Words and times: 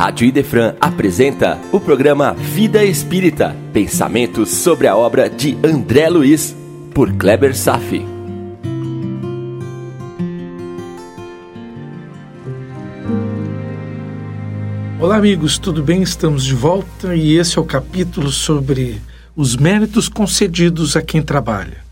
Rádio 0.00 0.26
Idefran 0.26 0.76
apresenta 0.80 1.60
o 1.70 1.78
programa 1.78 2.32
Vida 2.32 2.82
Espírita, 2.82 3.54
pensamentos 3.70 4.48
sobre 4.48 4.86
a 4.86 4.96
obra 4.96 5.28
de 5.28 5.58
André 5.62 6.08
Luiz, 6.08 6.56
por 6.94 7.12
Kleber 7.12 7.54
Safi. 7.54 8.02
Olá 14.98 15.16
amigos, 15.16 15.58
tudo 15.58 15.82
bem? 15.82 16.00
Estamos 16.00 16.46
de 16.46 16.54
volta 16.54 17.14
e 17.14 17.36
esse 17.36 17.58
é 17.58 17.60
o 17.60 17.64
capítulo 17.66 18.30
sobre 18.30 19.02
os 19.36 19.54
méritos 19.54 20.08
concedidos 20.08 20.96
a 20.96 21.02
quem 21.02 21.20
trabalha. 21.20 21.84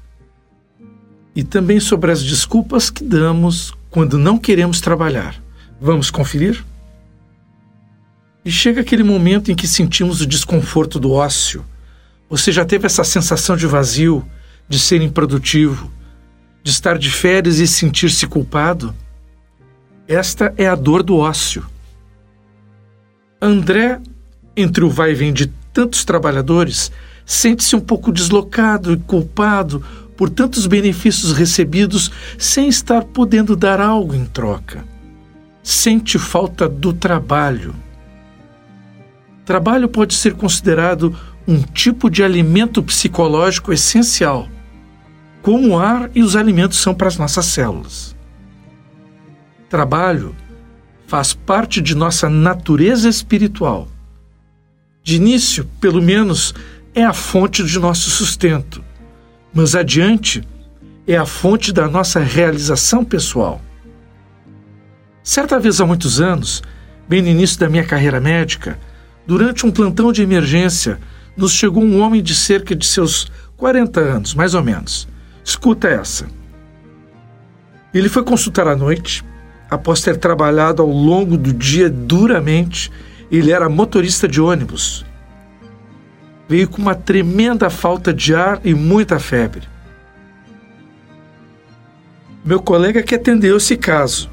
E 1.36 1.45
também 1.45 1.79
sobre 1.79 2.11
as 2.11 2.25
desculpas 2.25 2.89
que 2.89 3.04
damos 3.04 3.75
quando 3.90 4.17
não 4.17 4.39
queremos 4.39 4.81
trabalhar. 4.81 5.35
Vamos 5.79 6.11
conferir? 6.11 6.64
E 8.48 8.50
chega 8.50 8.80
aquele 8.80 9.02
momento 9.02 9.52
em 9.52 9.54
que 9.54 9.68
sentimos 9.68 10.22
o 10.22 10.26
desconforto 10.26 10.98
do 10.98 11.12
ócio. 11.12 11.62
Você 12.30 12.50
já 12.50 12.64
teve 12.64 12.86
essa 12.86 13.04
sensação 13.04 13.54
de 13.58 13.66
vazio, 13.66 14.26
de 14.66 14.79
ser 14.79 15.02
improdutivo, 15.02 15.93
de 16.62 16.71
estar 16.71 16.96
de 16.96 17.11
férias 17.11 17.58
e 17.58 17.66
sentir-se 17.66 18.26
culpado? 18.26 18.94
Esta 20.08 20.54
é 20.57 20.66
a 20.66 20.74
dor 20.74 21.02
do 21.02 21.18
ócio. 21.18 21.66
André, 23.38 24.00
entre 24.57 24.82
o 24.82 24.88
vai 24.88 25.10
e 25.10 25.14
vem 25.14 25.30
de 25.30 25.49
tantos 25.71 26.02
trabalhadores, 26.02 26.90
sente-se 27.26 27.76
um 27.76 27.80
pouco 27.80 28.10
deslocado 28.10 28.94
e 28.94 28.96
culpado 28.96 29.85
por 30.16 30.30
tantos 30.30 30.66
benefícios 30.66 31.32
recebidos 31.32 32.10
sem 32.38 32.66
estar 32.66 33.05
podendo 33.05 33.55
dar 33.55 33.78
algo 33.78 34.14
em 34.14 34.24
troca. 34.24 34.86
Sente 35.62 36.19
falta 36.19 36.66
do 36.66 36.94
trabalho 36.94 37.74
Trabalho 39.48 39.88
pode 39.88 40.12
ser 40.12 40.34
considerado 40.34 41.18
um 41.46 41.62
tipo 41.62 42.10
de 42.10 42.22
alimento 42.22 42.82
psicológico 42.82 43.72
essencial, 43.72 44.46
como 45.40 45.68
o 45.68 45.78
ar 45.78 46.10
e 46.14 46.22
os 46.22 46.36
alimentos 46.36 46.77
são 46.77 46.94
para 46.94 47.08
as 47.08 47.16
nossas 47.16 47.46
células. 47.46 48.14
Trabalho 49.66 50.36
faz 51.06 51.32
parte 51.32 51.80
de 51.80 51.94
nossa 51.94 52.28
natureza 52.28 53.08
espiritual. 53.08 53.88
De 55.02 55.16
início, 55.16 55.64
pelo 55.80 56.02
menos, 56.02 56.55
é 56.94 57.02
a 57.02 57.14
fonte 57.14 57.64
de 57.64 57.78
nosso 57.78 58.10
sustento, 58.10 58.84
mas 59.55 59.74
adiante 59.74 60.46
é 61.06 61.16
a 61.16 61.24
fonte 61.24 61.72
da 61.72 61.88
nossa 61.88 62.20
realização 62.20 63.02
pessoal. 63.02 63.62
Certa 65.22 65.58
vez 65.58 65.80
há 65.80 65.86
muitos 65.86 66.20
anos, 66.20 66.62
bem 67.08 67.22
no 67.22 67.28
início 67.28 67.58
da 67.58 67.70
minha 67.70 67.86
carreira 67.86 68.20
médica, 68.20 68.78
Durante 69.28 69.66
um 69.66 69.70
plantão 69.70 70.10
de 70.10 70.22
emergência, 70.22 70.98
nos 71.36 71.52
chegou 71.52 71.84
um 71.84 72.00
homem 72.00 72.22
de 72.22 72.34
cerca 72.34 72.74
de 72.74 72.86
seus 72.86 73.30
40 73.58 74.00
anos, 74.00 74.32
mais 74.32 74.54
ou 74.54 74.62
menos. 74.62 75.06
Escuta 75.44 75.86
essa. 75.86 76.26
Ele 77.92 78.08
foi 78.08 78.24
consultar 78.24 78.66
à 78.66 78.74
noite, 78.74 79.22
após 79.68 80.00
ter 80.00 80.16
trabalhado 80.16 80.80
ao 80.80 80.88
longo 80.88 81.36
do 81.36 81.52
dia 81.52 81.90
duramente. 81.90 82.90
Ele 83.30 83.52
era 83.52 83.68
motorista 83.68 84.26
de 84.26 84.40
ônibus. 84.40 85.04
Veio 86.48 86.66
com 86.66 86.80
uma 86.80 86.94
tremenda 86.94 87.68
falta 87.68 88.14
de 88.14 88.34
ar 88.34 88.62
e 88.64 88.72
muita 88.72 89.18
febre. 89.18 89.68
Meu 92.42 92.62
colega 92.62 93.02
que 93.02 93.14
atendeu 93.14 93.58
esse 93.58 93.76
caso 93.76 94.30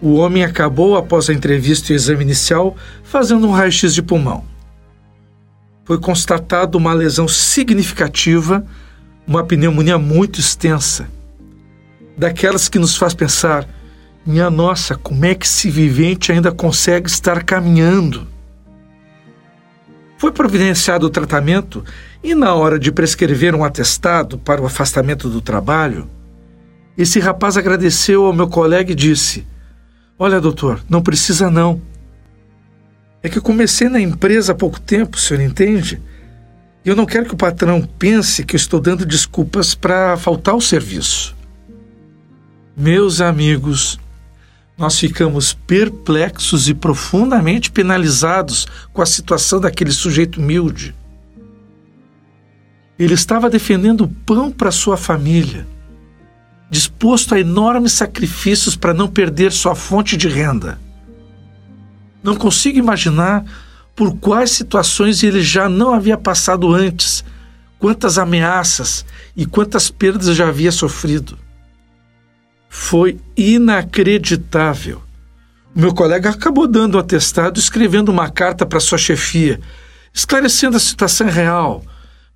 o 0.00 0.14
homem 0.14 0.42
acabou, 0.42 0.96
após 0.96 1.28
a 1.28 1.34
entrevista 1.34 1.92
e 1.92 1.94
o 1.94 1.96
exame 1.96 2.22
inicial, 2.22 2.76
fazendo 3.02 3.46
um 3.46 3.52
raio-x 3.52 3.94
de 3.94 4.02
pulmão. 4.02 4.44
Foi 5.84 5.98
constatado 5.98 6.78
uma 6.78 6.92
lesão 6.92 7.28
significativa, 7.28 8.64
uma 9.26 9.44
pneumonia 9.44 9.98
muito 9.98 10.40
extensa. 10.40 11.08
Daquelas 12.16 12.68
que 12.68 12.78
nos 12.78 12.96
faz 12.96 13.12
pensar: 13.12 13.66
minha 14.24 14.50
nossa, 14.50 14.94
como 14.94 15.24
é 15.24 15.34
que 15.34 15.46
esse 15.46 15.68
vivente 15.68 16.32
ainda 16.32 16.52
consegue 16.52 17.08
estar 17.08 17.42
caminhando? 17.42 18.26
Foi 20.16 20.30
providenciado 20.30 21.06
o 21.06 21.10
tratamento 21.10 21.84
e, 22.22 22.34
na 22.34 22.54
hora 22.54 22.78
de 22.78 22.92
prescrever 22.92 23.54
um 23.54 23.64
atestado 23.64 24.38
para 24.38 24.60
o 24.60 24.66
afastamento 24.66 25.28
do 25.28 25.40
trabalho, 25.40 26.08
esse 26.96 27.18
rapaz 27.18 27.56
agradeceu 27.56 28.26
ao 28.26 28.32
meu 28.32 28.46
colega 28.46 28.92
e 28.92 28.94
disse: 28.94 29.46
Olha, 30.22 30.38
doutor, 30.38 30.84
não 30.86 31.00
precisa 31.00 31.50
não. 31.50 31.80
É 33.22 33.28
que 33.30 33.38
eu 33.38 33.42
comecei 33.42 33.88
na 33.88 33.98
empresa 33.98 34.52
há 34.52 34.54
pouco 34.54 34.78
tempo, 34.78 35.16
o 35.16 35.18
senhor 35.18 35.40
entende? 35.40 35.98
E 36.84 36.90
eu 36.90 36.94
não 36.94 37.06
quero 37.06 37.24
que 37.24 37.32
o 37.32 37.38
patrão 37.38 37.80
pense 37.98 38.44
que 38.44 38.54
eu 38.54 38.58
estou 38.58 38.78
dando 38.78 39.06
desculpas 39.06 39.74
para 39.74 40.18
faltar 40.18 40.54
o 40.54 40.60
serviço. 40.60 41.34
Meus 42.76 43.22
amigos, 43.22 43.98
nós 44.76 44.98
ficamos 44.98 45.54
perplexos 45.54 46.68
e 46.68 46.74
profundamente 46.74 47.70
penalizados 47.70 48.66
com 48.92 49.00
a 49.00 49.06
situação 49.06 49.58
daquele 49.58 49.90
sujeito 49.90 50.38
humilde. 50.38 50.94
Ele 52.98 53.14
estava 53.14 53.48
defendendo 53.48 54.02
o 54.02 54.08
pão 54.08 54.52
para 54.52 54.70
sua 54.70 54.98
família 54.98 55.66
disposto 56.70 57.34
a 57.34 57.40
enormes 57.40 57.92
sacrifícios 57.92 58.76
para 58.76 58.94
não 58.94 59.08
perder 59.08 59.50
sua 59.50 59.74
fonte 59.74 60.16
de 60.16 60.28
renda. 60.28 60.78
Não 62.22 62.36
consigo 62.36 62.78
imaginar 62.78 63.44
por 63.96 64.16
quais 64.16 64.52
situações 64.52 65.22
ele 65.22 65.42
já 65.42 65.68
não 65.68 65.92
havia 65.92 66.16
passado 66.16 66.72
antes, 66.72 67.24
quantas 67.78 68.18
ameaças 68.18 69.04
e 69.36 69.44
quantas 69.44 69.90
perdas 69.90 70.36
já 70.36 70.48
havia 70.48 70.70
sofrido. 70.70 71.36
Foi 72.68 73.18
inacreditável. 73.36 75.02
O 75.74 75.80
meu 75.80 75.92
colega 75.92 76.30
acabou 76.30 76.68
dando 76.68 76.96
um 76.96 77.00
atestado 77.00 77.58
escrevendo 77.58 78.10
uma 78.10 78.30
carta 78.30 78.64
para 78.64 78.80
sua 78.80 78.98
chefia, 78.98 79.60
esclarecendo 80.12 80.76
a 80.76 80.80
situação 80.80 81.28
real, 81.28 81.84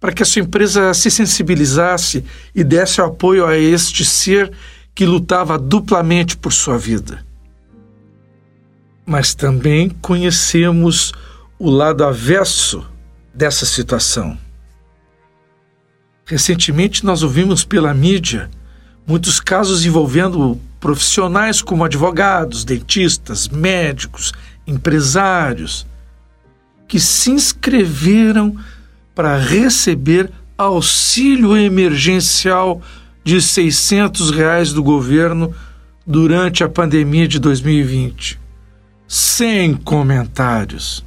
para 0.04 0.12
que 0.12 0.22
a 0.22 0.26
sua 0.26 0.42
empresa 0.42 0.92
se 0.92 1.10
sensibilizasse 1.10 2.22
e 2.54 2.62
desse 2.62 3.00
apoio 3.00 3.47
a 3.47 3.56
este 3.56 4.04
ser 4.04 4.53
que 4.94 5.06
lutava 5.06 5.59
duplamente 5.59 6.37
por 6.37 6.53
sua 6.53 6.76
vida. 6.76 7.25
Mas 9.06 9.34
também 9.34 9.88
conhecemos 9.88 11.15
o 11.59 11.70
lado 11.70 12.04
avesso 12.04 12.87
dessa 13.32 13.65
situação. 13.65 14.37
Recentemente 16.26 17.03
nós 17.03 17.22
ouvimos 17.22 17.65
pela 17.65 17.94
mídia 17.94 18.50
muitos 19.06 19.41
casos 19.41 19.86
envolvendo 19.86 20.60
profissionais 20.78 21.62
como 21.62 21.82
advogados, 21.82 22.62
dentistas, 22.62 23.48
médicos, 23.48 24.34
empresários, 24.66 25.86
que 26.86 27.00
se 27.00 27.31
inscreveram 27.31 28.54
para 29.15 29.39
receber 29.39 30.31
auxílio 30.57 31.57
emergencial 31.57 32.83
de 33.23 33.41
600 33.41 34.31
reais 34.31 34.73
do 34.73 34.83
governo 34.83 35.55
durante 36.07 36.63
a 36.63 36.69
pandemia 36.69 37.27
de 37.27 37.39
2020. 37.39 38.39
Sem 39.07 39.75
comentários. 39.75 41.05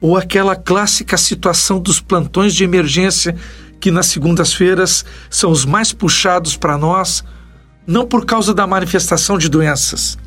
Ou 0.00 0.16
aquela 0.16 0.54
clássica 0.54 1.16
situação 1.16 1.80
dos 1.80 2.00
plantões 2.00 2.54
de 2.54 2.62
emergência 2.62 3.34
que 3.80 3.90
nas 3.90 4.06
segundas-feiras 4.06 5.04
são 5.28 5.50
os 5.50 5.64
mais 5.64 5.92
puxados 5.92 6.56
para 6.56 6.78
nós, 6.78 7.24
não 7.86 8.06
por 8.06 8.24
causa 8.24 8.54
da 8.54 8.66
manifestação 8.66 9.38
de 9.38 9.48
doenças, 9.48 10.18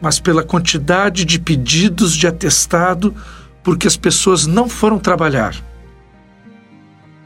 mas 0.00 0.20
pela 0.20 0.42
quantidade 0.42 1.24
de 1.24 1.38
pedidos 1.38 2.14
de 2.14 2.26
atestado 2.26 3.14
porque 3.66 3.88
as 3.88 3.96
pessoas 3.96 4.46
não 4.46 4.68
foram 4.68 4.96
trabalhar. 4.96 5.52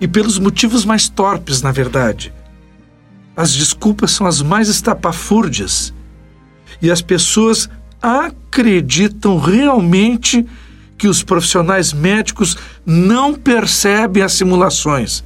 E 0.01 0.09
pelos 0.09 0.39
motivos 0.39 0.87
mais 0.87 1.07
torpes, 1.07 1.61
na 1.61 1.71
verdade. 1.71 2.33
As 3.37 3.53
desculpas 3.53 4.13
são 4.13 4.27
as 4.27 4.41
mais 4.41 4.67
estapafúrdias. 4.67 5.93
E 6.81 6.91
as 6.91 7.03
pessoas 7.03 7.69
acreditam 8.01 9.39
realmente 9.39 10.47
que 10.97 11.09
os 11.09 11.23
profissionais 11.23 11.93
médicos 11.93 12.57
não 12.87 13.35
percebem 13.35 14.23
as 14.23 14.33
simulações. 14.33 15.23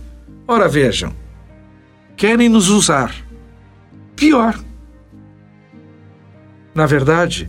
Ora, 0.49 0.69
vejam, 0.69 1.15
querem 2.17 2.49
nos 2.49 2.69
usar. 2.71 3.15
Pior. 4.17 4.59
Na 6.75 6.87
verdade, 6.87 7.49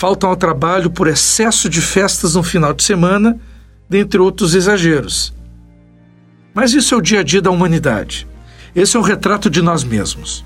faltam 0.00 0.30
ao 0.30 0.36
trabalho 0.36 0.88
por 0.88 1.08
excesso 1.08 1.68
de 1.68 1.82
festas 1.82 2.34
no 2.34 2.42
final 2.42 2.72
de 2.72 2.82
semana, 2.82 3.38
dentre 3.86 4.18
outros 4.18 4.54
exageros. 4.54 5.34
Mas 6.54 6.72
isso 6.72 6.94
é 6.94 6.96
o 6.96 7.02
dia 7.02 7.20
a 7.20 7.22
dia 7.22 7.42
da 7.42 7.50
humanidade. 7.50 8.26
Esse 8.74 8.96
é 8.96 8.98
um 8.98 9.02
retrato 9.02 9.50
de 9.50 9.60
nós 9.60 9.84
mesmos. 9.84 10.42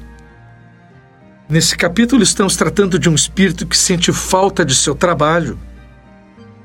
Nesse 1.49 1.77
capítulo, 1.77 2.21
estamos 2.21 2.57
tratando 2.57 2.99
de 2.99 3.09
um 3.09 3.15
espírito 3.15 3.65
que 3.65 3.79
sente 3.79 4.13
falta 4.13 4.65
de 4.65 4.75
seu 4.75 4.93
trabalho, 4.93 5.57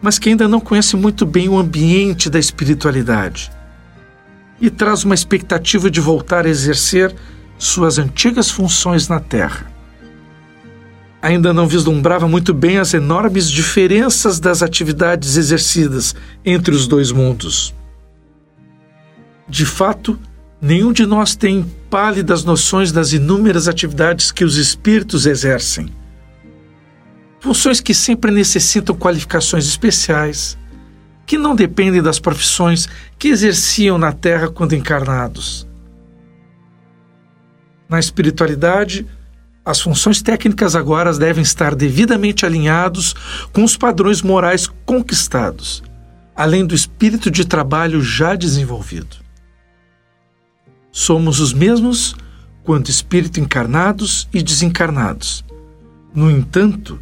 mas 0.01 0.17
que 0.17 0.29
ainda 0.29 0.47
não 0.47 0.59
conhece 0.59 0.95
muito 0.95 1.27
bem 1.27 1.47
o 1.47 1.59
ambiente 1.59 2.27
da 2.27 2.39
espiritualidade 2.39 3.51
e 4.59 4.67
traz 4.71 5.03
uma 5.03 5.13
expectativa 5.13 5.91
de 5.91 6.01
voltar 6.01 6.47
a 6.47 6.49
exercer 6.49 7.15
suas 7.55 7.99
antigas 7.99 8.49
funções 8.49 9.07
na 9.07 9.19
Terra. 9.19 9.78
Ainda 11.21 11.53
não 11.53 11.67
vislumbrava 11.67 12.27
muito 12.27 12.53
bem 12.53 12.77
as 12.77 12.93
enormes 12.93 13.49
diferenças 13.49 14.39
das 14.39 14.63
atividades 14.63 15.35
exercidas 15.35 16.15
entre 16.45 16.73
os 16.73 16.87
dois 16.87 17.11
mundos. 17.11 17.73
De 19.47 19.65
fato, 19.65 20.17
Nenhum 20.61 20.91
de 20.91 21.05
nós 21.05 21.35
tem 21.37 21.63
pálidas 21.89 22.43
noções 22.43 22.91
das 22.91 23.13
inúmeras 23.13 23.69
atividades 23.69 24.29
que 24.29 24.43
os 24.43 24.57
espíritos 24.57 25.25
exercem. 25.25 25.89
Funções 27.39 27.79
que 27.79 27.93
sempre 27.93 28.29
necessitam 28.29 28.93
qualificações 28.93 29.65
especiais, 29.65 30.57
que 31.25 31.37
não 31.37 31.55
dependem 31.55 32.01
das 32.01 32.19
profissões 32.19 32.89
que 33.17 33.29
exerciam 33.29 33.97
na 33.97 34.11
Terra 34.11 34.49
quando 34.49 34.75
encarnados. 34.75 35.65
Na 37.87 37.97
espiritualidade, 37.97 39.07
as 39.63 39.81
funções 39.81 40.21
técnicas 40.21 40.75
agora 40.75 41.13
devem 41.13 41.43
estar 41.43 41.75
devidamente 41.75 42.45
alinhados 42.45 43.13
com 43.51 43.63
os 43.63 43.77
padrões 43.77 44.21
morais 44.21 44.67
conquistados, 44.85 45.83
além 46.35 46.65
do 46.65 46.73
espírito 46.73 47.29
de 47.29 47.45
trabalho 47.45 48.01
já 48.01 48.35
desenvolvido. 48.35 49.17
Somos 50.91 51.39
os 51.39 51.53
mesmos 51.53 52.15
quanto 52.63 52.89
espírito 52.89 53.39
encarnados 53.39 54.27
e 54.33 54.41
desencarnados. 54.41 55.43
No 56.13 56.31
entanto, 56.31 56.99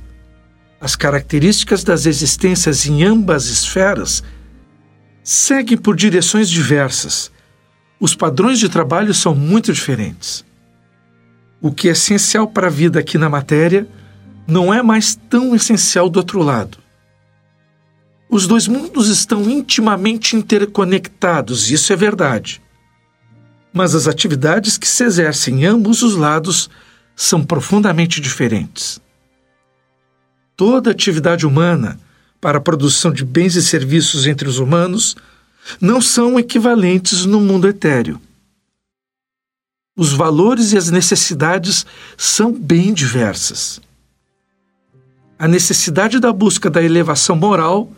as 0.79 0.95
características 0.95 1.83
das 1.83 2.05
existências 2.05 2.85
em 2.85 3.03
ambas 3.03 3.47
esferas 3.47 4.23
seguem 5.23 5.77
por 5.77 5.95
direções 5.95 6.49
diversas. 6.49 7.31
Os 7.99 8.13
padrões 8.13 8.59
de 8.59 8.69
trabalho 8.69 9.13
são 9.13 9.33
muito 9.33 9.73
diferentes. 9.73 10.45
O 11.61 11.71
que 11.71 11.87
é 11.89 11.91
essencial 11.91 12.47
para 12.47 12.67
a 12.67 12.71
vida 12.71 12.99
aqui 12.99 13.17
na 13.17 13.29
matéria 13.29 13.87
não 14.47 14.73
é 14.73 14.81
mais 14.81 15.15
tão 15.29 15.55
essencial 15.55 16.09
do 16.09 16.17
outro 16.17 16.41
lado. 16.41 16.77
Os 18.29 18.45
dois 18.45 18.67
mundos 18.67 19.07
estão 19.07 19.49
intimamente 19.49 20.35
interconectados, 20.35 21.71
isso 21.71 21.91
é 21.91 21.95
verdade 21.95 22.61
mas 23.77 23.93
as 23.93 24.07
atividades 24.07 24.75
que 24.75 24.87
se 24.87 25.03
exercem 25.03 25.61
em 25.61 25.65
ambos 25.65 26.01
os 26.01 26.15
lados 26.15 26.67
são 27.15 27.43
profundamente 27.43 28.19
diferentes. 28.19 28.99
Toda 30.55 30.89
atividade 30.89 31.45
humana 31.45 31.99
para 32.41 32.57
a 32.57 32.61
produção 32.61 33.11
de 33.11 33.23
bens 33.23 33.55
e 33.55 33.61
serviços 33.61 34.25
entre 34.25 34.49
os 34.49 34.57
humanos 34.57 35.15
não 35.79 36.01
são 36.01 36.39
equivalentes 36.39 37.23
no 37.23 37.39
mundo 37.39 37.67
etéreo. 37.67 38.19
Os 39.97 40.13
valores 40.13 40.73
e 40.73 40.77
as 40.77 40.91
necessidades 40.91 41.83
são 42.15 42.53
bem 42.53 42.93
diversas. 42.93 43.81
A 45.39 45.47
necessidade 45.47 46.19
da 46.19 46.31
busca 46.31 46.69
da 46.69 46.83
elevação 46.83 47.35
moral 47.35 47.91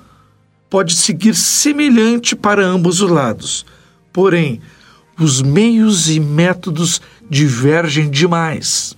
pode 0.69 0.95
seguir 0.95 1.35
semelhante 1.35 2.37
para 2.37 2.65
ambos 2.65 3.01
os 3.01 3.09
lados, 3.09 3.65
porém, 4.13 4.61
os 5.19 5.41
meios 5.41 6.09
e 6.09 6.21
métodos 6.21 7.01
divergem 7.29 8.09
demais. 8.09 8.95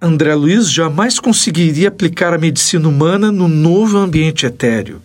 André 0.00 0.34
Luiz 0.34 0.70
jamais 0.70 1.18
conseguiria 1.18 1.88
aplicar 1.88 2.34
a 2.34 2.38
medicina 2.38 2.86
humana 2.86 3.32
no 3.32 3.48
novo 3.48 3.96
ambiente 3.96 4.44
etéreo. 4.44 5.00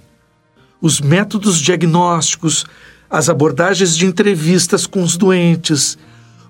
Os 0.82 1.00
métodos 1.00 1.60
diagnósticos, 1.60 2.66
as 3.10 3.30
abordagens 3.30 3.96
de 3.96 4.06
entrevistas 4.06 4.86
com 4.86 5.02
os 5.02 5.16
doentes, 5.16 5.98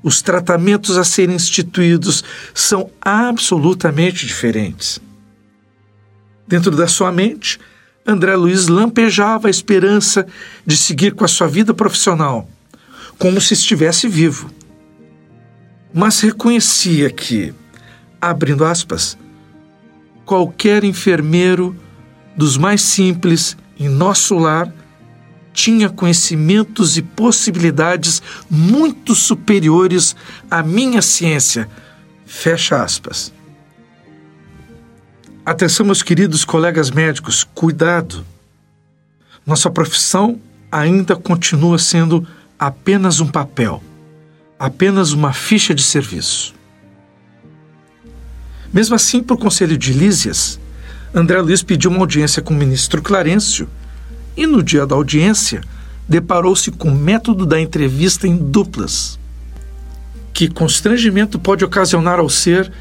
os 0.07 0.21
tratamentos 0.21 0.98
a 0.98 1.04
serem 1.04 1.36
instituídos 1.36 2.24
são 2.54 2.89
absolutamente 3.01 4.25
diferentes. 4.25 5.01
Dentro 6.48 6.74
da 6.77 6.88
sua 6.88 7.12
mente, 7.12 7.59
André 8.06 8.33
Luiz 8.38 8.69
lampejava 8.69 9.50
a 9.50 9.51
esperança 9.51 10.25
de 10.65 10.77
seguir 10.77 11.13
com 11.13 11.25
a 11.25 11.27
sua 11.27 11.45
vida 11.45 11.74
profissional 11.74 12.50
como 13.19 13.42
se 13.42 13.54
estivesse 13.54 14.07
vivo. 14.07 14.50
Mas 15.94 16.21
reconhecia 16.21 17.09
que, 17.09 17.54
abrindo 18.21 18.63
aspas, 18.63 19.18
qualquer 20.24 20.86
enfermeiro 20.86 21.75
dos 22.33 22.56
mais 22.56 22.81
simples 22.81 23.57
em 23.77 23.89
nosso 23.89 24.38
lar 24.38 24.71
tinha 25.57 25.89
conhecimentos 25.89 26.98
e 26.98 27.01
possibilidades 27.01 28.21
muito 28.48 29.15
superiores 29.15 30.15
à 30.51 30.62
minha 30.62 31.01
ciência. 31.01 31.68
Fecha 32.27 32.83
aspas. 32.83 33.33
Atenção, 35.44 35.83
meus 35.83 36.04
queridos 36.04 36.45
colegas 36.45 36.92
médicos, 36.92 37.44
cuidado. 37.56 38.24
Nossa 39.44 39.68
profissão 39.71 40.39
ainda 40.71 41.15
continua 41.15 41.80
sendo 41.80 42.27
apenas 42.59 43.19
um 43.19 43.27
papel, 43.27 43.81
apenas 44.59 45.12
uma 45.12 45.33
ficha 45.33 45.74
de 45.74 45.81
serviço. 45.81 46.54
Mesmo 48.71 48.94
assim, 48.94 49.24
por 49.24 49.39
conselho 49.39 49.75
de 49.75 49.92
Lísias, 49.92 50.59
André 51.15 51.42
Luiz 51.42 51.63
pediu 51.63 51.89
uma 51.89 52.01
audiência 52.01 52.44
com 52.44 52.54
o 52.54 52.57
ministro 52.57 53.01
Clarencio 53.01 53.68
e, 54.38 54.45
no 54.45 54.62
dia 54.62 54.86
da 54.86 54.95
audiência, 54.95 55.62
deparou-se 56.07 56.72
com 56.72 56.89
o 56.89 56.95
método 56.95 57.45
da 57.45 57.60
entrevista 57.60 58.28
em 58.28 58.38
duplas. 58.38 59.19
Que 60.31 60.48
constrangimento 60.48 61.39
pode 61.39 61.66
ocasionar 61.66 62.19
ao 62.19 62.30
ser 62.30 62.72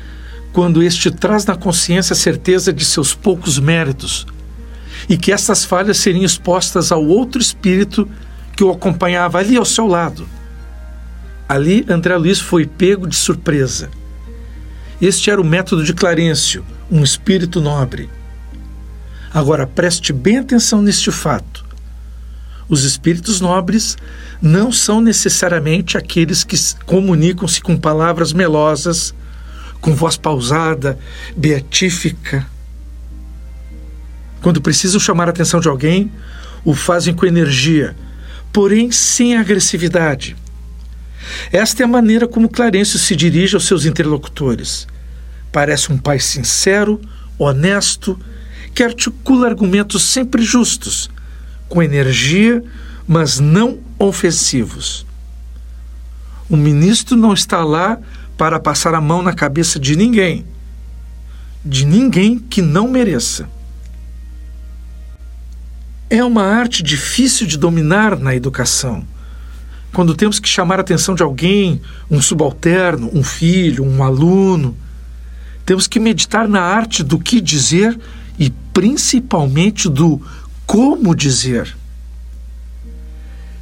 quando 0.53 0.83
este 0.83 1.11
traz 1.11 1.45
na 1.47 1.57
consciência 1.57 2.13
a 2.13 2.17
certeza 2.17 2.73
de 2.73 2.85
seus 2.85 3.15
poucos 3.15 3.59
méritos 3.59 4.27
e 5.09 5.17
que 5.17 5.33
estas 5.33 5.65
falhas 5.65 5.99
seriam 5.99 6.25
expostas 6.25 6.91
ao 6.93 7.05
outro 7.05 7.41
espírito 7.41 8.09
que 8.57 8.65
o 8.65 8.71
acompanhava 8.71 9.39
ali 9.39 9.57
ao 9.57 9.65
seu 9.65 9.87
lado. 9.87 10.27
Ali, 11.49 11.85
André 11.89 12.17
Luiz 12.17 12.41
foi 12.41 12.67
pego 12.67 13.07
de 13.07 13.15
surpresa. 13.15 13.91
Este 15.01 15.31
era 15.31 15.41
o 15.41 15.45
método 15.45 15.85
de 15.85 15.93
Clarencio, 15.93 16.65
um 16.91 17.03
espírito 17.03 17.61
nobre. 17.61 18.09
Agora 19.37 19.67
preste 19.67 20.15
bem 20.15 20.39
atenção 20.39 20.81
neste 20.81 21.13
fato. 21.13 21.63
Os 22.71 22.85
espíritos 22.85 23.39
nobres 23.39 23.95
não 24.41 24.73
são 24.73 24.99
necessariamente 24.99 25.99
aqueles 25.99 26.43
que 26.43 26.57
comunicam-se 26.87 27.61
com 27.61 27.77
palavras 27.77 28.33
melosas, 28.33 29.15
com 29.79 29.95
voz 29.95 30.17
pausada, 30.17 30.99
beatífica. 31.37 32.47
Quando 34.41 34.63
precisam 34.63 34.99
chamar 34.99 35.29
a 35.29 35.33
atenção 35.33 35.61
de 35.61 35.69
alguém, 35.69 36.11
o 36.65 36.75
fazem 36.75 37.13
com 37.13 37.27
energia, 37.27 37.95
porém 38.51 38.91
sem 38.91 39.37
agressividade. 39.37 40.35
Esta 41.53 41.83
é 41.83 41.85
a 41.85 41.89
maneira 41.89 42.27
como 42.27 42.49
Clarencio 42.49 42.99
se 42.99 43.15
dirige 43.15 43.55
aos 43.55 43.67
seus 43.67 43.85
interlocutores. 43.85 44.89
Parece 45.53 45.93
um 45.93 45.99
pai 45.99 46.21
sincero, 46.21 46.99
honesto, 47.39 48.19
que 48.77 48.83
articula 48.83 49.47
argumentos 49.49 50.03
sempre 50.03 50.43
justos, 50.43 51.09
com 51.67 51.83
energia, 51.83 52.63
mas 53.09 53.41
não 53.41 53.79
ofensivos. 53.99 55.07
O 56.47 56.59
ministro 56.59 57.17
não 57.17 57.33
está 57.33 57.65
lá 57.65 57.99
para 58.37 58.61
passar 58.61 58.95
a 58.95 59.01
mão 59.01 59.23
na 59.23 59.33
cabeça 59.33 59.81
de 59.81 59.97
ninguém, 59.97 60.45
de 61.65 61.87
ninguém 61.87 62.39
que 62.39 62.61
não 62.61 62.87
mereça. 62.87 63.49
É 66.11 66.23
uma 66.23 66.43
arte 66.43 66.83
difícil 66.83 67.47
de 67.47 67.57
dominar 67.57 68.19
na 68.19 68.37
educação. 68.37 69.03
Quando 69.91 70.15
temos 70.15 70.39
que 70.39 70.51
chamar 70.51 70.81
a 70.81 70.83
atenção 70.83 71.15
de 71.15 71.23
alguém, 71.23 71.81
um 72.11 72.21
subalterno, 72.21 73.11
um 73.15 73.25
filho, 73.25 73.83
um 73.83 74.05
aluno, 74.05 74.77
temos 75.65 75.87
que 75.87 75.99
meditar 75.99 76.47
na 76.47 76.61
arte 76.61 77.03
do 77.03 77.19
que 77.19 77.41
dizer 77.41 77.99
e 78.39 78.51
principalmente 78.73 79.89
do 79.89 80.21
como 80.67 81.15
dizer. 81.15 81.77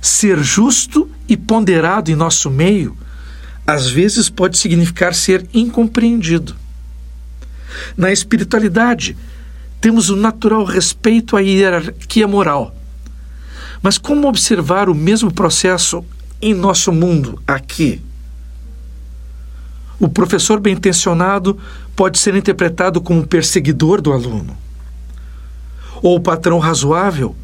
Ser 0.00 0.42
justo 0.42 1.10
e 1.28 1.36
ponderado 1.36 2.10
em 2.10 2.14
nosso 2.14 2.50
meio 2.50 2.96
às 3.66 3.88
vezes 3.88 4.28
pode 4.28 4.58
significar 4.58 5.14
ser 5.14 5.48
incompreendido. 5.54 6.54
Na 7.96 8.12
espiritualidade, 8.12 9.16
temos 9.80 10.10
o 10.10 10.16
natural 10.16 10.64
respeito 10.64 11.36
à 11.36 11.40
hierarquia 11.40 12.28
moral. 12.28 12.74
Mas 13.82 13.98
como 13.98 14.28
observar 14.28 14.88
o 14.88 14.94
mesmo 14.94 15.32
processo 15.32 16.04
em 16.40 16.54
nosso 16.54 16.92
mundo 16.92 17.42
aqui? 17.46 18.00
O 19.98 20.08
professor 20.08 20.60
bem 20.60 20.74
intencionado 20.74 21.58
pode 21.94 22.18
ser 22.18 22.34
interpretado 22.34 23.00
como 23.00 23.26
perseguidor 23.26 24.00
do 24.00 24.12
aluno. 24.12 24.63
Ou 26.04 26.16
o 26.16 26.20
patrão 26.20 26.58
razoável 26.58 27.34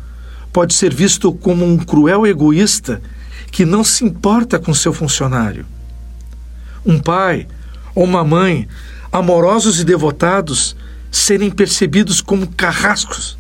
pode 0.53 0.75
ser 0.75 0.93
visto 0.93 1.33
como 1.33 1.65
um 1.65 1.79
cruel 1.79 2.27
egoísta 2.27 3.01
que 3.51 3.65
não 3.65 3.83
se 3.83 4.05
importa 4.05 4.59
com 4.59 4.75
seu 4.75 4.93
funcionário. 4.93 5.65
Um 6.85 6.99
pai 6.99 7.49
ou 7.95 8.05
uma 8.05 8.23
mãe, 8.23 8.69
amorosos 9.11 9.81
e 9.81 9.85
devotados, 9.85 10.77
serem 11.11 11.51
percebidos 11.51 12.21
como 12.21 12.49
carrascos. 12.49 13.39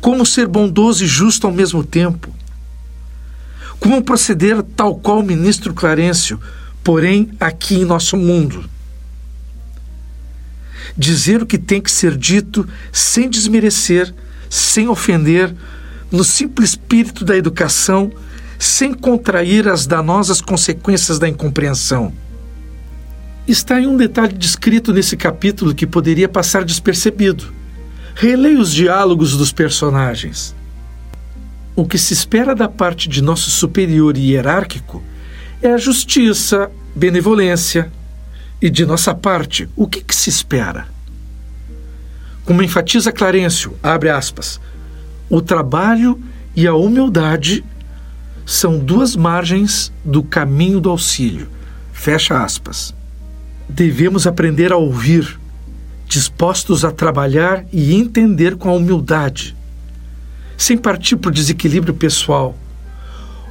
Como 0.00 0.24
ser 0.24 0.48
bondoso 0.48 1.04
e 1.04 1.06
justo 1.06 1.46
ao 1.46 1.52
mesmo 1.52 1.84
tempo. 1.84 2.34
Como 3.78 4.02
proceder 4.02 4.62
tal 4.62 4.94
qual 4.94 5.18
o 5.18 5.22
ministro 5.22 5.74
Clarencio, 5.74 6.40
porém 6.82 7.32
aqui 7.38 7.74
em 7.74 7.84
nosso 7.84 8.16
mundo. 8.16 8.64
Dizer 10.98 11.42
o 11.42 11.46
que 11.46 11.56
tem 11.56 11.80
que 11.80 11.90
ser 11.90 12.16
dito 12.16 12.68
sem 12.90 13.30
desmerecer, 13.30 14.12
sem 14.50 14.88
ofender, 14.88 15.54
no 16.10 16.24
simples 16.24 16.70
espírito 16.70 17.24
da 17.24 17.36
educação, 17.36 18.10
sem 18.58 18.92
contrair 18.92 19.68
as 19.68 19.86
danosas 19.86 20.40
consequências 20.40 21.18
da 21.18 21.28
incompreensão. 21.28 22.12
Está 23.46 23.80
em 23.80 23.86
um 23.86 23.96
detalhe 23.96 24.32
descrito 24.32 24.92
nesse 24.92 25.16
capítulo 25.16 25.74
que 25.74 25.86
poderia 25.86 26.28
passar 26.28 26.64
despercebido. 26.64 27.52
Releia 28.14 28.58
os 28.58 28.72
diálogos 28.72 29.36
dos 29.36 29.52
personagens. 29.52 30.54
O 31.76 31.86
que 31.86 31.96
se 31.96 32.12
espera 32.12 32.54
da 32.54 32.68
parte 32.68 33.08
de 33.08 33.22
nosso 33.22 33.48
superior 33.50 34.16
hierárquico 34.16 35.02
é 35.62 35.72
a 35.72 35.78
justiça, 35.78 36.70
benevolência. 36.94 37.92
E 38.60 38.68
de 38.68 38.84
nossa 38.84 39.14
parte, 39.14 39.68
o 39.76 39.86
que, 39.86 40.00
que 40.00 40.14
se 40.14 40.28
espera? 40.28 40.88
Como 42.44 42.62
enfatiza 42.62 43.12
Clarencio, 43.12 43.76
abre 43.82 44.10
aspas, 44.10 44.60
o 45.30 45.40
trabalho 45.40 46.20
e 46.56 46.66
a 46.66 46.74
humildade 46.74 47.64
são 48.44 48.78
duas 48.78 49.14
margens 49.14 49.92
do 50.04 50.22
caminho 50.22 50.80
do 50.80 50.88
auxílio. 50.88 51.48
Fecha 51.92 52.42
aspas. 52.42 52.94
Devemos 53.68 54.26
aprender 54.26 54.72
a 54.72 54.76
ouvir, 54.76 55.38
dispostos 56.06 56.84
a 56.84 56.90
trabalhar 56.90 57.64
e 57.70 57.94
entender 57.94 58.56
com 58.56 58.70
a 58.70 58.74
humildade, 58.74 59.54
sem 60.56 60.78
partir 60.78 61.16
para 61.16 61.28
o 61.28 61.34
desequilíbrio 61.34 61.94
pessoal 61.94 62.56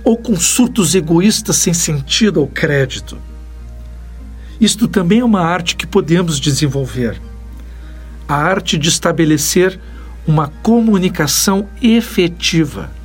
ou 0.03 0.17
com 0.17 0.35
surtos 0.37 0.95
egoístas 0.95 1.57
sem 1.57 1.73
sentido 1.73 2.39
ou 2.39 2.47
crédito. 2.47 3.17
Isto 4.59 4.87
também 4.87 5.19
é 5.19 5.25
uma 5.25 5.41
arte 5.41 5.75
que 5.75 5.85
podemos 5.85 6.39
desenvolver. 6.39 7.21
A 8.27 8.35
arte 8.35 8.77
de 8.77 8.89
estabelecer 8.89 9.79
uma 10.25 10.47
comunicação 10.61 11.67
efetiva 11.81 12.97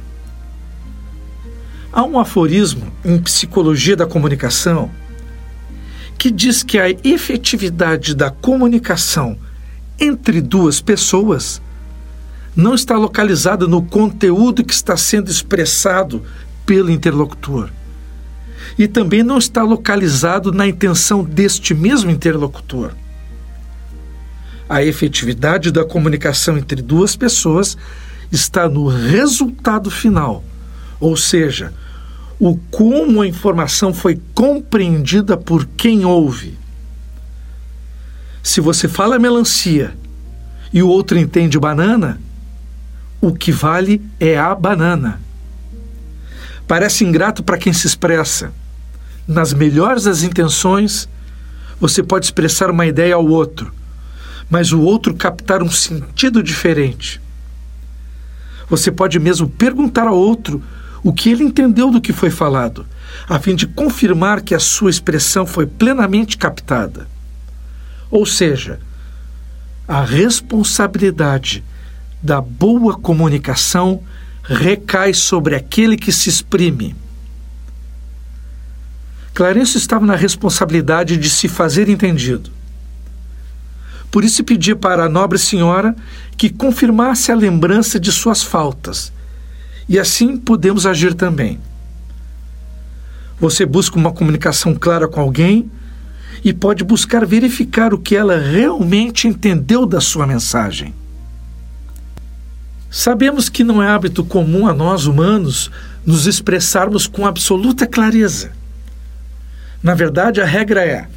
Há 1.93 2.05
um 2.05 2.19
aforismo 2.19 2.91
em 3.05 3.19
psicologia 3.19 3.95
da 3.95 4.07
comunicação 4.07 4.91
que 6.17 6.31
diz 6.31 6.63
que 6.63 6.79
a 6.79 6.89
efetividade 6.89 8.15
da 8.15 8.31
comunicação 8.31 9.37
entre 10.01 10.41
duas 10.41 10.81
pessoas 10.81 11.61
não 12.57 12.75
está 12.75 12.97
localizada 12.97 13.67
no 13.67 13.83
conteúdo 13.83 14.65
que 14.65 14.73
está 14.73 14.97
sendo 14.97 15.31
expressado 15.31 16.23
pelo 16.65 16.91
interlocutor. 16.91 17.69
E 18.79 18.89
também 18.89 19.23
não 19.23 19.39
está 19.39 19.63
localizado 19.63 20.53
na 20.53 20.67
intenção 20.67 21.23
deste 21.25 21.75
mesmo 21.75 22.11
interlocutor. 22.11 22.93
A 24.69 24.83
efetividade 24.83 25.71
da 25.71 25.85
comunicação 25.85 26.57
entre 26.57 26.81
duas 26.81 27.15
pessoas 27.15 27.77
está 28.31 28.69
no 28.69 28.87
resultado 28.87 29.91
final, 29.91 30.43
ou 30.99 31.17
seja, 31.17 31.73
o 32.41 32.57
como 32.71 33.21
a 33.21 33.27
informação 33.27 33.93
foi 33.93 34.21
compreendida 34.35 35.37
por 35.37 35.67
quem 35.77 36.05
ouve. 36.05 36.59
Se 38.43 38.61
você 38.61 38.89
fala 38.89 39.19
melancia 39.19 39.95
e 40.73 40.83
o 40.83 40.89
outro 40.89 41.19
entende 41.19 41.59
banana, 41.59 42.21
o 43.21 43.33
que 43.33 43.53
vale 43.53 44.03
é 44.19 44.37
a 44.37 44.53
banana. 44.55 45.21
Parece 46.73 47.05
ingrato 47.05 47.43
para 47.43 47.59
quem 47.59 47.71
se 47.71 47.87
expressa. 47.87 48.51
Nas 49.29 49.53
melhores 49.53 50.05
das 50.05 50.23
intenções, 50.23 51.07
você 51.79 52.03
pode 52.03 52.25
expressar 52.25 52.71
uma 52.71 52.87
ideia 52.87 53.15
ao 53.15 53.27
outro, 53.27 53.71
mas 54.49 54.73
o 54.73 54.81
outro 54.81 55.13
captar 55.13 55.63
um 55.63 55.71
sentido 55.71 56.43
diferente. 56.43 57.21
Você 58.71 58.91
pode 58.91 59.19
mesmo 59.19 59.51
perguntar 59.51 60.07
ao 60.07 60.17
outro 60.17 60.63
o 61.05 61.13
que 61.13 61.29
ele 61.29 61.45
entendeu 61.45 61.91
do 61.91 62.01
que 62.01 62.11
foi 62.11 62.31
falado, 62.31 62.87
a 63.29 63.39
fim 63.39 63.55
de 63.55 63.67
confirmar 63.67 64.41
que 64.41 64.55
a 64.55 64.59
sua 64.59 64.89
expressão 64.89 65.45
foi 65.45 65.67
plenamente 65.67 66.39
captada. 66.39 67.07
Ou 68.11 68.25
seja, 68.25 68.81
a 69.87 70.03
responsabilidade 70.03 71.63
da 72.23 72.41
boa 72.41 72.97
comunicação 72.97 74.03
recai 74.43 75.15
sobre 75.15 75.55
aquele 75.55 75.97
que 75.97 76.13
se 76.13 76.29
exprime. 76.29 76.95
Clarencio 79.35 79.79
estava 79.79 80.05
na 80.05 80.17
responsabilidade 80.17 81.17
de 81.17 81.31
se 81.31 81.49
fazer 81.49 81.89
entendido. 81.89 82.51
Por 84.11 84.25
isso 84.25 84.45
pedia 84.45 84.77
para 84.77 85.05
a 85.05 85.09
nobre 85.09 85.39
senhora 85.39 85.97
que 86.37 86.51
confirmasse 86.51 87.33
a 87.33 87.35
lembrança 87.35 87.99
de 87.99 88.13
suas 88.13 88.43
faltas 88.43 89.13
e 89.89 89.99
assim 89.99 90.37
podemos 90.37 90.87
agir 90.87 91.15
também. 91.15 91.59
Você 93.41 93.67
busca 93.67 93.97
uma 93.97 94.13
comunicação 94.13 94.75
clara 94.75 95.09
com 95.09 95.21
alguém 95.21 95.71
e 96.45 96.53
pode 96.53 96.85
buscar 96.85 97.27
verificar 97.27 97.93
o 97.93 97.99
que 97.99 98.15
ela 98.15 98.39
realmente 98.39 99.27
entendeu 99.27 99.87
da 99.87 100.01
sua 100.01 100.27
mensagem. 100.27 100.95
Sabemos 102.95 103.49
que 103.49 103.65
não 103.65 103.83
é 103.83 103.89
hábito 103.89 104.23
comum 104.23 104.67
a 104.67 104.75
nós 104.75 105.07
humanos 105.07 105.71
nos 106.05 106.27
expressarmos 106.27 107.07
com 107.07 107.27
absoluta 107.27 107.87
clareza. 107.87 108.53
Na 109.83 109.95
verdade, 109.95 110.43
a 110.43 110.45
regra 110.45 110.85
é: 110.85 111.09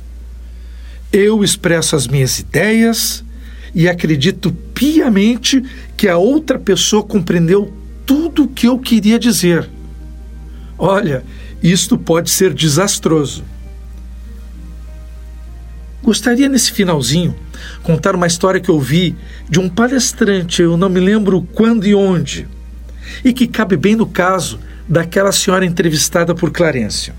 eu 1.11 1.43
expresso 1.43 1.93
as 1.97 2.07
minhas 2.07 2.39
ideias 2.39 3.25
e 3.73 3.89
acredito 3.89 4.53
piamente 4.73 5.61
que 5.97 6.07
a 6.07 6.15
outra 6.15 6.57
pessoa 6.57 7.03
compreendeu 7.03 7.73
tudo 8.05 8.43
o 8.43 8.47
que 8.47 8.69
eu 8.69 8.79
queria 8.79 9.19
dizer. 9.19 9.69
Olha, 10.77 11.25
isto 11.61 11.97
pode 11.97 12.29
ser 12.29 12.53
desastroso. 12.53 13.43
Gostaria 16.05 16.47
nesse 16.47 16.71
finalzinho 16.71 17.35
contar 17.81 18.13
uma 18.13 18.27
história 18.27 18.61
que 18.61 18.69
eu 18.69 18.79
vi 18.79 19.15
de 19.49 19.59
um 19.59 19.67
palestrante, 19.67 20.61
eu 20.61 20.77
não 20.77 20.87
me 20.87 20.99
lembro 20.99 21.41
quando 21.51 21.87
e 21.87 21.95
onde, 21.95 22.47
e 23.23 23.33
que 23.33 23.47
cabe 23.47 23.75
bem 23.75 23.95
no 23.95 24.05
caso 24.05 24.59
daquela 24.87 25.31
senhora 25.31 25.65
entrevistada 25.65 26.35
por 26.35 26.51
Clarencio. 26.51 27.11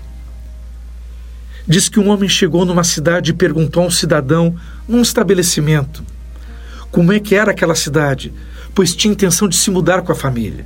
Diz 1.67 1.89
que 1.89 1.99
um 1.99 2.07
homem 2.07 2.29
chegou 2.29 2.63
numa 2.63 2.85
cidade 2.85 3.31
e 3.31 3.33
perguntou 3.33 3.83
a 3.83 3.87
um 3.87 3.91
cidadão 3.91 4.55
num 4.87 5.01
estabelecimento 5.01 6.01
como 6.89 7.11
é 7.11 7.19
que 7.19 7.35
era 7.35 7.51
aquela 7.51 7.75
cidade, 7.75 8.33
pois 8.73 8.95
tinha 8.95 9.11
intenção 9.11 9.49
de 9.49 9.57
se 9.57 9.69
mudar 9.69 10.01
com 10.01 10.13
a 10.13 10.15
família. 10.15 10.65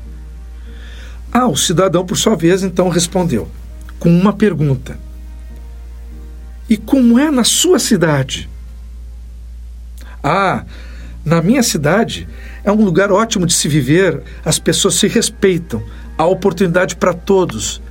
Ah, 1.32 1.48
o 1.48 1.58
cidadão, 1.58 2.06
por 2.06 2.16
sua 2.16 2.36
vez, 2.36 2.62
então 2.62 2.88
respondeu 2.88 3.50
com 3.98 4.16
uma 4.16 4.32
pergunta: 4.32 5.00
E 6.72 6.78
como 6.78 7.20
é 7.20 7.30
na 7.30 7.44
sua 7.44 7.78
cidade? 7.80 8.50
Ah, 10.24 10.64
na 11.26 11.42
minha 11.42 11.62
cidade 11.62 12.26
é 12.64 12.72
um 12.72 12.86
lugar 12.86 13.12
ótimo 13.12 13.46
de 13.46 13.52
se 13.54 13.68
viver, 13.68 14.24
as 14.46 14.58
pessoas 14.58 14.96
se 14.96 15.06
respeitam, 15.06 15.84
há 16.18 16.26
oportunidade 16.26 16.96
para 16.96 17.14
todos. 17.14 17.82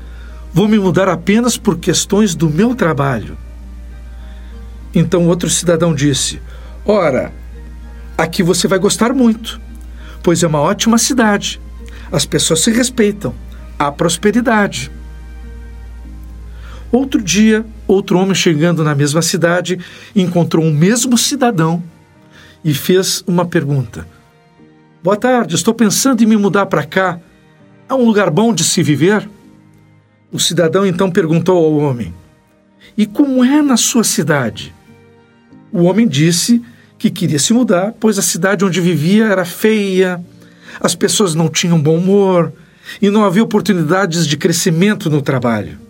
Vou 0.51 0.67
me 0.67 0.79
mudar 0.79 1.11
apenas 1.11 1.59
por 1.59 1.79
questões 1.79 2.35
do 2.35 2.49
meu 2.49 2.75
trabalho. 2.75 3.37
Então 4.95 5.29
outro 5.29 5.51
cidadão 5.51 5.95
disse: 5.95 6.41
Ora, 6.87 7.31
aqui 8.17 8.43
você 8.43 8.67
vai 8.67 8.79
gostar 8.79 9.13
muito, 9.13 9.61
pois 10.23 10.43
é 10.43 10.47
uma 10.47 10.61
ótima 10.61 10.97
cidade 10.97 11.61
as 12.13 12.27
pessoas 12.27 12.61
se 12.61 12.73
respeitam, 12.73 13.35
há 13.79 13.91
prosperidade. 13.91 14.91
Outro 16.93 17.23
dia, 17.23 17.65
outro 17.87 18.19
homem 18.19 18.35
chegando 18.35 18.83
na 18.83 18.95
mesma 18.95 19.23
cidade 19.23 19.79
encontrou 20.15 20.65
o 20.65 20.73
mesmo 20.73 21.17
cidadão 21.17 21.83
e 22.65 22.75
fez 22.75 23.23
uma 23.29 23.47
pergunta. 23.47 24.07
Boa 25.03 25.17
tarde, 25.17 25.55
estou 25.55 25.73
pensando 25.73 26.23
em 26.23 26.27
me 26.27 26.37
mudar 26.37 26.67
para 26.67 26.85
cá. 26.85 27.21
É 27.89 27.95
um 27.95 28.05
lugar 28.05 28.29
bom 28.29 28.53
de 28.53 28.65
se 28.65 28.83
viver? 28.83 29.29
O 30.33 30.39
cidadão 30.39 30.85
então 30.85 31.11
perguntou 31.11 31.57
ao 31.57 31.77
homem: 31.77 32.13
E 32.97 33.07
como 33.07 33.45
é 33.45 33.63
na 33.63 33.77
sua 33.77 34.03
cidade? 34.03 34.75
O 35.73 35.85
homem 35.85 36.09
disse 36.09 36.61
que 36.99 37.09
queria 37.09 37.39
se 37.39 37.53
mudar, 37.53 37.95
pois 38.01 38.19
a 38.19 38.23
cidade 38.23 38.65
onde 38.65 38.81
vivia 38.81 39.27
era 39.27 39.45
feia, 39.45 40.23
as 40.81 40.97
pessoas 40.97 41.37
não 41.37 41.49
tinham 41.49 41.81
bom 41.81 41.97
humor 41.97 42.53
e 43.01 43.09
não 43.11 43.25
havia 43.25 43.45
oportunidades 43.45 44.27
de 44.27 44.37
crescimento 44.37 45.09
no 45.09 45.23
trabalho. 45.23 45.90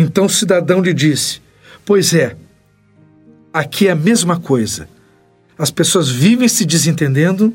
Então 0.00 0.26
o 0.26 0.30
cidadão 0.30 0.80
lhe 0.80 0.94
disse: 0.94 1.42
Pois 1.84 2.14
é, 2.14 2.36
aqui 3.52 3.88
é 3.88 3.90
a 3.90 3.96
mesma 3.96 4.38
coisa. 4.38 4.88
As 5.58 5.72
pessoas 5.72 6.08
vivem 6.08 6.46
se 6.46 6.64
desentendendo, 6.64 7.52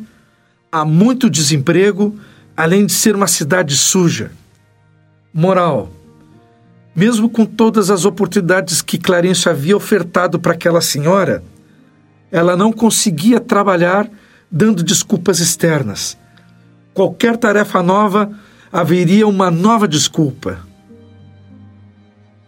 há 0.69 0.83
muito 0.83 1.29
desemprego, 1.29 2.19
além 2.57 2.85
de 2.85 2.91
ser 2.91 3.15
uma 3.15 3.27
cidade 3.27 3.77
suja. 3.77 4.29
Moral: 5.33 5.89
mesmo 6.93 7.29
com 7.29 7.45
todas 7.45 7.89
as 7.89 8.03
oportunidades 8.03 8.81
que 8.81 8.97
Clarencio 8.97 9.49
havia 9.49 9.77
ofertado 9.77 10.37
para 10.37 10.51
aquela 10.51 10.81
senhora, 10.81 11.41
ela 12.29 12.57
não 12.57 12.73
conseguia 12.73 13.39
trabalhar 13.39 14.09
dando 14.51 14.83
desculpas 14.83 15.39
externas. 15.39 16.17
Qualquer 16.93 17.37
tarefa 17.37 17.81
nova 17.81 18.37
haveria 18.69 19.25
uma 19.25 19.49
nova 19.49 19.87
desculpa. 19.87 20.72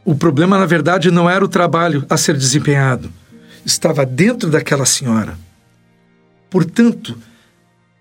O 0.06 0.16
problema, 0.16 0.58
na 0.58 0.66
verdade, 0.66 1.12
não 1.12 1.30
era 1.30 1.44
o 1.44 1.48
trabalho 1.50 2.06
a 2.10 2.16
ser 2.16 2.38
desempenhado, 2.38 3.12
estava 3.66 4.06
dentro 4.06 4.50
daquela 4.50 4.86
senhora. 4.86 5.38
Portanto, 6.50 7.18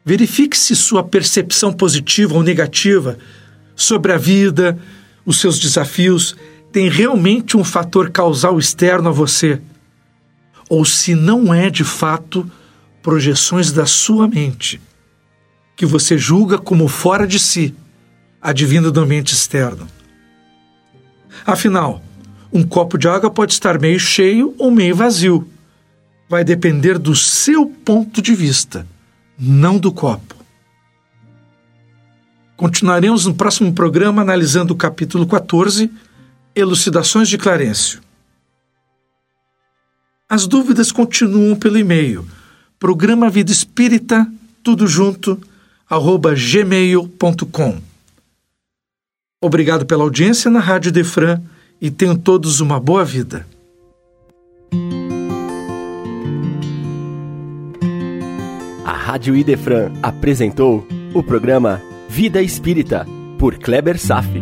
verifique 0.05 0.57
se 0.57 0.77
sua 0.77 1.03
percepção 1.03 1.73
positiva 1.73 2.35
ou 2.35 2.43
negativa 2.43 3.19
sobre 3.75 4.13
a 4.13 4.19
vida, 4.19 4.79
os 5.25 5.41
seus 5.41 5.59
desafios, 5.59 6.37
tem 6.71 6.89
realmente 6.89 7.57
um 7.57 7.65
fator 7.65 8.11
causal 8.11 8.59
externo 8.59 9.09
a 9.09 9.13
você 9.13 9.61
ou 10.69 10.85
se 10.85 11.15
não 11.15 11.53
é 11.53 11.71
de 11.71 11.85
fato 11.85 12.51
projeções 13.03 13.71
da 13.71 13.87
sua 13.87 14.27
mente, 14.27 14.81
que 15.77 15.85
você 15.85 16.17
julga 16.17 16.59
como 16.59 16.89
fora 16.89 17.27
de 17.27 17.39
si, 17.39 17.75
advindo 18.41 18.91
do 18.91 19.01
ambiente 19.01 19.33
externo. 19.33 19.87
Afinal, 21.47 22.03
um 22.53 22.62
copo 22.62 22.99
de 22.99 23.09
água 23.09 23.31
pode 23.31 23.53
estar 23.53 23.79
meio 23.79 23.99
cheio 23.99 24.55
ou 24.59 24.71
meio 24.71 24.95
vazio. 24.95 25.49
Vai 26.29 26.45
depender 26.45 26.99
do 26.99 27.14
seu 27.14 27.67
ponto 27.67 28.23
de 28.23 28.35
vista, 28.35 28.87
não 29.38 29.79
do 29.79 29.93
copo. 29.93 30.35
Continuaremos 32.57 33.26
no 33.26 33.35
próximo 33.35 33.73
programa 33.73 34.23
analisando 34.23 34.73
o 34.73 34.76
capítulo 34.76 35.26
14, 35.26 35.91
Elucidações 36.55 37.29
de 37.29 37.37
Clarencio. 37.37 38.00
As 40.29 40.47
dúvidas 40.47 40.93
continuam 40.93 41.57
pelo 41.57 41.79
e-mail 41.79 42.26
programa 42.85 43.31
Vida 43.31 43.50
Espírita, 43.50 44.31
tudo 44.62 44.87
junto, 44.87 45.41
arroba 45.88 46.35
gmail.com. 46.35 47.94
Obrigado 49.45 49.85
pela 49.85 50.03
audiência 50.03 50.51
na 50.51 50.59
Rádio 50.59 50.91
Defran 50.91 51.39
e 51.79 51.91
tenham 51.91 52.17
todos 52.17 52.61
uma 52.61 52.81
boa 52.81 53.05
vida. 53.05 53.47
A 58.87 58.93
Rádio 58.93 59.37
Idefran 59.37 59.93
apresentou 60.03 60.89
o 61.13 61.23
programa 61.23 61.83
Vida 62.09 62.41
Espírita, 62.41 63.07
por 63.39 63.59
Kleber 63.59 63.99
Safi. 63.99 64.41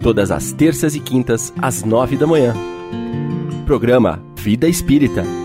Todas 0.00 0.30
as 0.30 0.50
terças 0.52 0.94
e 0.94 1.00
quintas, 1.00 1.52
às 1.60 1.84
nove 1.84 2.16
da 2.16 2.26
manhã. 2.26 2.54
Programa 3.66 4.18
Vida 4.34 4.66
Espírita 4.66 5.43